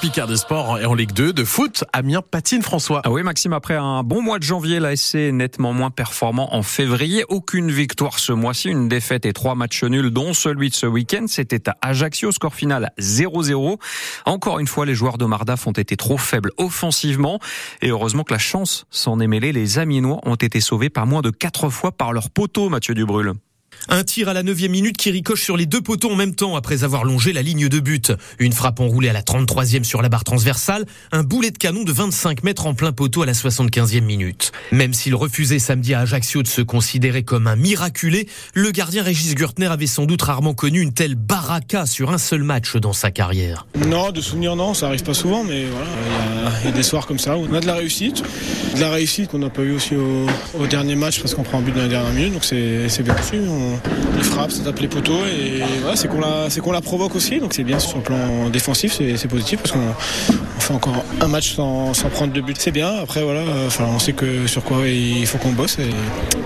Picard 0.00 0.28
des 0.28 0.36
Sports 0.36 0.78
et 0.78 0.84
en 0.84 0.94
Ligue 0.94 1.12
2 1.12 1.32
de 1.32 1.44
foot, 1.44 1.82
Amiens 1.92 2.22
patine 2.22 2.62
François. 2.62 3.00
Ah 3.04 3.10
oui 3.10 3.22
Maxime, 3.22 3.52
après 3.52 3.74
un 3.74 4.02
bon 4.04 4.22
mois 4.22 4.38
de 4.38 4.44
janvier, 4.44 4.78
la 4.78 4.94
SC 4.94 5.16
est 5.16 5.32
nettement 5.32 5.72
moins 5.72 5.90
performant 5.90 6.54
en 6.54 6.62
février. 6.62 7.24
Aucune 7.28 7.70
victoire 7.70 8.18
ce 8.18 8.32
mois-ci, 8.32 8.68
une 8.68 8.88
défaite 8.88 9.26
et 9.26 9.32
trois 9.32 9.56
matchs 9.56 9.82
nuls, 9.82 10.10
dont 10.10 10.34
celui 10.34 10.70
de 10.70 10.74
ce 10.74 10.86
week-end. 10.86 11.24
C'était 11.26 11.68
à 11.68 11.76
Ajaccio, 11.82 12.30
score 12.30 12.54
final 12.54 12.92
0-0. 12.98 13.78
Encore 14.24 14.60
une 14.60 14.68
fois, 14.68 14.86
les 14.86 14.94
joueurs 14.94 15.18
de 15.18 15.24
Mardaf 15.24 15.66
ont 15.66 15.72
été 15.72 15.96
trop 15.96 16.18
faibles 16.18 16.50
offensivement. 16.58 17.40
Et 17.82 17.88
heureusement 17.88 18.22
que 18.22 18.32
la 18.32 18.38
chance 18.38 18.86
s'en 18.90 19.18
est 19.18 19.26
mêlée. 19.26 19.52
Les 19.52 19.78
Amiénois 19.78 20.20
ont 20.24 20.36
été 20.36 20.60
sauvés 20.60 20.90
par 20.90 21.06
moins 21.06 21.22
de 21.22 21.30
quatre 21.30 21.70
fois 21.70 21.90
par 21.92 22.12
leur 22.12 22.30
poteau, 22.30 22.68
Mathieu 22.68 22.94
Dubrul. 22.94 23.34
Un 23.88 24.04
tir 24.04 24.28
à 24.28 24.34
la 24.34 24.42
9 24.42 24.68
minute 24.68 24.96
qui 24.96 25.10
ricoche 25.10 25.42
sur 25.42 25.56
les 25.56 25.66
deux 25.66 25.80
poteaux 25.80 26.10
en 26.10 26.16
même 26.16 26.34
temps 26.34 26.56
après 26.56 26.84
avoir 26.84 27.04
longé 27.04 27.32
la 27.32 27.42
ligne 27.42 27.68
de 27.68 27.80
but. 27.80 28.12
Une 28.38 28.52
frappe 28.52 28.80
enroulée 28.80 29.08
à 29.08 29.12
la 29.12 29.22
33e 29.22 29.84
sur 29.84 30.02
la 30.02 30.08
barre 30.08 30.24
transversale, 30.24 30.84
un 31.12 31.22
boulet 31.22 31.50
de 31.50 31.58
canon 31.58 31.84
de 31.84 31.92
25 31.92 32.42
mètres 32.42 32.66
en 32.66 32.74
plein 32.74 32.92
poteau 32.92 33.22
à 33.22 33.26
la 33.26 33.32
75e 33.32 34.02
minute. 34.02 34.52
Même 34.72 34.92
s'il 34.92 35.14
refusait 35.14 35.58
samedi 35.58 35.94
à 35.94 36.00
Ajaccio 36.00 36.42
de 36.42 36.48
se 36.48 36.60
considérer 36.60 37.22
comme 37.22 37.46
un 37.46 37.56
miraculé, 37.56 38.28
le 38.54 38.70
gardien 38.70 39.02
Régis 39.02 39.34
Gürtner 39.34 39.66
avait 39.66 39.86
sans 39.86 40.06
doute 40.06 40.22
rarement 40.22 40.54
connu 40.54 40.80
une 40.80 40.92
telle 40.92 41.14
baraka 41.14 41.86
sur 41.86 42.10
un 42.10 42.18
seul 42.18 42.42
match 42.42 42.76
dans 42.76 42.92
sa 42.92 43.10
carrière. 43.10 43.66
Non, 43.86 44.10
de 44.10 44.20
souvenir 44.20 44.56
non, 44.56 44.74
ça 44.74 44.88
arrive 44.88 45.02
pas 45.02 45.14
souvent, 45.14 45.44
mais 45.44 45.64
voilà, 45.66 45.88
il 46.62 46.66
y, 46.66 46.68
a 46.68 46.72
des 46.72 46.82
soirs 46.82 47.06
comme 47.06 47.18
ça 47.18 47.36
où 47.36 47.46
on 47.50 47.54
a 47.54 47.60
de 47.60 47.66
la 47.66 47.74
réussite. 47.74 48.22
De 48.74 48.80
la 48.80 48.90
réussite 48.90 49.30
qu'on 49.30 49.38
n'a 49.38 49.50
pas 49.50 49.62
eu 49.62 49.72
aussi 49.72 49.94
au, 49.94 50.66
dernier 50.66 50.96
match 50.96 51.20
parce 51.20 51.34
qu'on 51.34 51.42
prend 51.42 51.58
un 51.58 51.62
but 51.62 51.74
dans 51.74 51.82
la 51.82 51.88
dernière 51.88 52.12
minute, 52.12 52.32
donc 52.34 52.44
c'est 52.44 53.02
bien 53.02 53.14
reçu 53.14 53.36
il 54.16 54.24
frappe, 54.24 54.50
ça 54.50 54.62
tape 54.64 54.78
les 54.80 54.88
poteaux 54.88 55.24
et 55.26 55.62
voilà, 55.80 55.96
c'est 55.96 56.08
qu'on 56.08 56.20
la, 56.20 56.48
qu'on 56.62 56.72
la 56.72 56.80
provoque 56.80 57.14
aussi. 57.14 57.40
Donc 57.40 57.54
c'est 57.54 57.64
bien 57.64 57.78
sur 57.78 57.96
le 57.98 58.02
plan 58.02 58.48
défensif, 58.50 58.92
c'est, 58.92 59.28
positif 59.28 59.60
parce 59.60 59.72
qu'on 59.72 59.94
fait 60.60 60.74
encore 60.74 61.04
un 61.20 61.28
match 61.28 61.54
sans, 61.54 61.92
prendre 62.12 62.32
de 62.32 62.40
but. 62.40 62.56
C'est 62.58 62.70
bien. 62.70 62.88
Après 63.02 63.22
voilà, 63.22 63.42
enfin, 63.66 63.84
on 63.94 63.98
sait 63.98 64.12
que 64.12 64.46
sur 64.46 64.64
quoi 64.64 64.86
il 64.86 65.26
faut 65.26 65.38
qu'on 65.38 65.52
bosse 65.52 65.78
et 65.78 65.90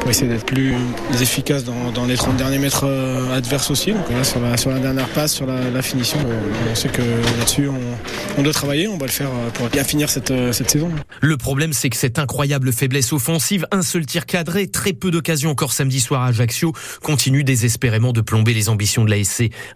pour 0.00 0.10
essayer 0.10 0.28
d'être 0.28 0.46
plus 0.46 0.74
efficace 1.20 1.64
dans, 1.64 2.04
les 2.06 2.16
30 2.16 2.36
derniers 2.36 2.58
mètres 2.58 2.84
euh, 2.86 3.36
adverses 3.36 3.70
aussi. 3.70 3.92
Donc 3.92 4.04
la, 4.10 4.56
sur 4.56 4.70
la 4.70 4.78
dernière 4.78 5.08
passe, 5.08 5.32
sur 5.32 5.46
la, 5.46 5.82
finition, 5.82 6.18
on 6.70 6.74
sait 6.74 6.88
que 6.88 7.02
là-dessus 7.38 7.68
on, 8.38 8.42
doit 8.42 8.52
travailler. 8.52 8.88
On 8.88 8.98
va 8.98 9.06
le 9.06 9.12
faire 9.12 9.28
euh, 9.28 9.50
pour 9.50 9.68
bien 9.68 9.84
finir 9.84 10.10
cette, 10.10 10.30
euh, 10.30 10.52
cette 10.52 10.70
saison. 10.70 10.90
Le 11.20 11.36
problème 11.36 11.72
c'est 11.72 11.90
que 11.90 11.96
cette 11.96 12.18
incroyable 12.18 12.72
faiblesse 12.72 13.12
offensive, 13.12 13.66
un 13.70 13.82
seul 13.82 14.06
tir 14.06 14.26
cadré, 14.26 14.66
très 14.66 14.92
peu 14.92 15.10
d'occasions 15.10 15.50
encore 15.50 15.72
samedi 15.72 16.00
soir 16.00 16.22
à 16.22 16.26
Ajaccio, 16.28 16.72
continue 17.12 17.44
désespérément 17.44 18.14
de 18.14 18.22
plomber 18.22 18.54
les 18.54 18.70
ambitions 18.70 19.04
de 19.04 19.10
la. 19.10 19.16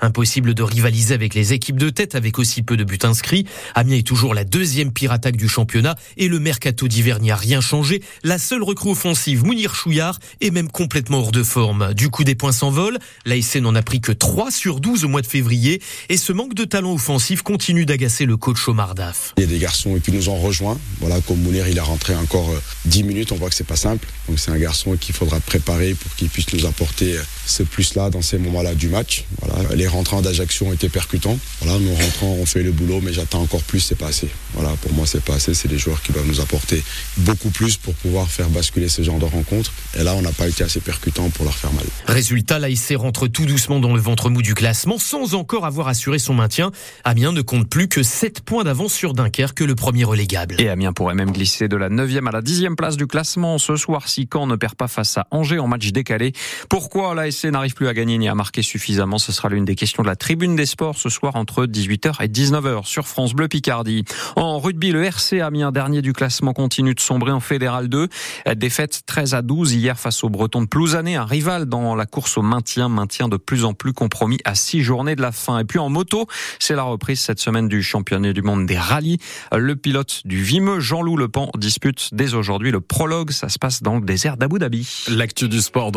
Impossible 0.00 0.54
de 0.54 0.62
rivaliser 0.62 1.12
avec 1.12 1.34
les 1.34 1.52
équipes 1.52 1.78
de 1.78 1.90
tête 1.90 2.14
avec 2.14 2.38
aussi 2.38 2.62
peu 2.62 2.78
de 2.78 2.82
buts 2.82 2.98
inscrits. 3.02 3.44
Amiens 3.74 3.96
est 3.96 4.06
toujours 4.06 4.32
la 4.32 4.44
deuxième 4.44 4.90
pire 4.90 5.12
attaque 5.12 5.36
du 5.36 5.48
championnat 5.48 5.96
et 6.16 6.28
le 6.28 6.40
mercato 6.40 6.88
d'hiver 6.88 7.20
n'y 7.20 7.30
a 7.30 7.36
rien 7.36 7.60
changé. 7.60 8.02
La 8.24 8.38
seule 8.38 8.62
recrue 8.62 8.92
offensive, 8.92 9.44
Mounir 9.44 9.74
Chouillard, 9.74 10.18
est 10.40 10.50
même 10.50 10.70
complètement 10.70 11.18
hors 11.18 11.30
de 11.30 11.42
forme. 11.42 11.92
Du 11.92 12.08
coup, 12.08 12.24
des 12.24 12.34
points 12.34 12.52
s'envolent. 12.52 12.98
La 13.26 13.36
n'en 13.60 13.74
a 13.74 13.82
pris 13.82 14.00
que 14.00 14.12
3 14.12 14.50
sur 14.50 14.80
12 14.80 15.04
au 15.04 15.08
mois 15.08 15.20
de 15.20 15.26
février 15.26 15.82
et 16.08 16.16
ce 16.16 16.32
manque 16.32 16.54
de 16.54 16.64
talent 16.64 16.94
offensif 16.94 17.42
continue 17.42 17.84
d'agacer 17.84 18.24
le 18.24 18.38
coach 18.38 18.66
Omar 18.66 18.94
Daf. 18.94 19.34
Il 19.36 19.42
y 19.42 19.44
a 19.44 19.46
des 19.46 19.58
garçons 19.58 20.00
qui 20.02 20.10
nous 20.10 20.30
ont 20.30 20.40
rejoints. 20.40 20.78
Voilà, 21.00 21.20
comme 21.20 21.42
Mounir, 21.42 21.68
il 21.68 21.78
a 21.78 21.82
rentré 21.82 22.14
encore 22.16 22.50
10 22.86 23.02
euh, 23.02 23.04
minutes. 23.04 23.32
On 23.32 23.36
voit 23.36 23.50
que 23.50 23.54
c'est 23.54 23.64
pas 23.64 23.76
simple. 23.76 24.08
Donc 24.26 24.38
c'est 24.38 24.50
un 24.50 24.58
garçon 24.58 24.96
qu'il 24.96 25.14
faudra 25.14 25.38
préparer 25.40 25.92
pour 25.94 26.14
qu'il 26.16 26.30
puisse 26.30 26.50
nous 26.54 26.64
apporter 26.64 27.18
ce 27.46 27.62
plus-là 27.62 28.10
dans 28.10 28.22
ces 28.22 28.38
moments-là 28.38 28.74
du 28.74 28.88
match. 28.88 29.24
Voilà. 29.40 29.74
Les 29.74 29.86
rentrants 29.86 30.20
d'Ajaccio 30.20 30.66
ont 30.66 30.72
été 30.72 30.88
percutants. 30.88 31.38
Voilà, 31.60 31.78
nos 31.78 31.94
rentrants 31.94 32.32
ont 32.32 32.46
fait 32.46 32.62
le 32.62 32.72
boulot, 32.72 33.00
mais 33.02 33.12
j'attends 33.12 33.40
encore 33.40 33.62
plus, 33.62 33.80
c'est 33.80 33.94
pas 33.94 34.08
assez. 34.08 34.28
Voilà, 34.54 34.70
pour 34.82 34.92
moi, 34.92 35.06
c'est 35.06 35.22
pas 35.22 35.34
assez. 35.34 35.54
C'est 35.54 35.68
des 35.68 35.78
joueurs 35.78 36.02
qui 36.02 36.12
doivent 36.12 36.26
nous 36.26 36.40
apporter 36.40 36.82
beaucoup 37.18 37.50
plus 37.50 37.76
pour 37.76 37.94
pouvoir 37.94 38.28
faire 38.28 38.48
basculer 38.48 38.88
ce 38.88 39.02
genre 39.02 39.18
de 39.18 39.24
rencontres. 39.24 39.72
Et 39.98 40.02
là, 40.02 40.14
on 40.14 40.22
n'a 40.22 40.32
pas 40.32 40.48
été 40.48 40.64
assez 40.64 40.80
percutant 40.80 41.30
pour 41.30 41.44
leur 41.44 41.54
faire 41.54 41.72
mal. 41.72 41.84
Résultat, 42.06 42.58
l'AIC 42.58 42.96
rentre 42.96 43.28
tout 43.28 43.46
doucement 43.46 43.80
dans 43.80 43.94
le 43.94 44.00
ventre 44.00 44.30
mou 44.30 44.42
du 44.42 44.54
classement 44.54 44.98
sans 44.98 45.34
encore 45.34 45.66
avoir 45.66 45.88
assuré 45.88 46.18
son 46.18 46.34
maintien. 46.34 46.72
Amiens 47.04 47.32
ne 47.32 47.42
compte 47.42 47.68
plus 47.68 47.88
que 47.88 48.02
7 48.02 48.40
points 48.40 48.64
d'avance 48.64 48.92
sur 48.92 49.14
Dunkerque, 49.14 49.60
le 49.60 49.74
premier 49.74 50.04
relégable. 50.04 50.56
Et 50.58 50.68
Amiens 50.68 50.92
pourrait 50.92 51.14
même 51.14 51.30
glisser 51.30 51.68
de 51.68 51.76
la 51.76 51.88
9e 51.88 52.28
à 52.28 52.32
la 52.32 52.42
10e 52.42 52.74
place 52.74 52.96
du 52.96 53.06
classement 53.06 53.58
ce 53.58 53.76
soir 53.76 54.08
si 54.08 54.28
Caen 54.32 54.46
ne 54.46 54.56
perd 54.56 54.74
pas 54.74 54.88
face 54.88 55.16
à 55.18 55.26
Angers 55.30 55.58
en 55.58 55.68
match 55.68 55.88
décalé. 55.92 56.32
Pourquoi 56.68 57.14
l'ASC 57.16 57.46
n'arrive 57.46 57.74
plus 57.74 57.88
à 57.88 57.94
gagner 57.94 58.18
ni 58.18 58.28
à 58.28 58.34
marquer 58.34 58.62
suffisamment 58.62 59.18
Ce 59.18 59.32
sera 59.32 59.48
l'une 59.48 59.64
des 59.64 59.74
questions 59.74 60.02
de 60.02 60.08
la 60.08 60.16
tribune 60.16 60.54
des 60.54 60.66
sports 60.66 60.96
ce 60.96 61.08
soir 61.08 61.34
entre 61.34 61.66
18h 61.66 62.22
et 62.22 62.28
19h 62.28 62.86
sur 62.86 63.08
France 63.08 63.34
Bleu 63.34 63.48
Picardie. 63.48 64.04
En 64.36 64.58
rugby, 64.58 64.92
le 64.92 65.04
RC 65.04 65.40
Amiens, 65.40 65.72
dernier 65.72 66.02
du 66.02 66.12
classement, 66.12 66.52
continue 66.52 66.94
de 66.94 67.00
sombrer 67.00 67.32
en 67.32 67.40
Fédéral 67.40 67.88
2. 67.88 68.08
Défaite 68.54 69.02
13 69.06 69.34
à 69.34 69.42
12 69.42 69.74
hier 69.74 69.98
face 69.98 70.22
au 70.22 70.28
Breton 70.28 70.62
de 70.62 70.66
Plouzané, 70.66 71.16
un 71.16 71.24
rival 71.24 71.66
dans 71.66 71.94
la 71.94 72.06
course 72.06 72.38
au 72.38 72.42
maintien, 72.42 72.88
maintien 72.88 73.28
de 73.28 73.36
plus 73.36 73.64
en 73.64 73.72
plus 73.72 73.92
compromis 73.92 74.38
à 74.44 74.54
six 74.54 74.82
journées 74.82 75.16
de 75.16 75.22
la 75.22 75.32
fin. 75.32 75.58
Et 75.58 75.64
puis 75.64 75.78
en 75.78 75.88
moto, 75.88 76.26
c'est 76.58 76.74
la 76.74 76.82
reprise 76.82 77.20
cette 77.20 77.40
semaine 77.40 77.68
du 77.68 77.82
championnat 77.82 78.32
du 78.32 78.42
monde 78.42 78.66
des 78.66 78.78
rallyes. 78.78 79.18
Le 79.56 79.74
pilote 79.74 80.22
du 80.24 80.42
Vimeux, 80.42 80.80
Jean-Loup 80.80 81.16
Lepan, 81.16 81.50
dispute 81.56 82.10
dès 82.12 82.34
aujourd'hui 82.34 82.70
le 82.70 82.80
prologue. 82.80 83.30
Ça 83.30 83.48
se 83.48 83.58
passe 83.58 83.82
dans 83.82 83.96
le 83.96 84.02
désert 84.02 84.36
d'Abu 84.36 84.58
Dhabi. 84.58 85.06
L'actu 85.08 85.48
du 85.48 85.60
sport 85.60 85.92